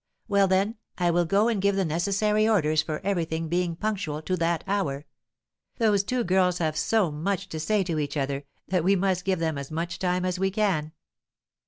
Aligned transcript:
Well, 0.27 0.47
then, 0.47 0.77
I 0.97 1.11
will 1.11 1.25
go 1.25 1.47
and 1.47 1.61
give 1.61 1.75
the 1.75 1.85
necessary 1.85 2.49
orders 2.49 2.81
for 2.81 3.01
everything 3.05 3.49
being 3.49 3.75
punctual 3.75 4.23
to 4.23 4.35
that 4.37 4.63
hour. 4.65 5.05
Those 5.77 6.03
two 6.03 6.23
girls 6.23 6.57
have 6.57 6.75
so 6.75 7.11
much 7.11 7.49
to 7.49 7.59
say 7.59 7.83
to 7.83 7.99
each 7.99 8.17
other 8.17 8.45
that 8.69 8.83
we 8.83 8.95
must 8.95 9.25
give 9.25 9.37
them 9.37 9.59
as 9.59 9.69
much 9.69 9.99
time 9.99 10.25
as 10.25 10.39
we 10.39 10.49
can." 10.49 10.93